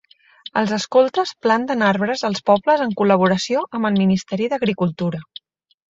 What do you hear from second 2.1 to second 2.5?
als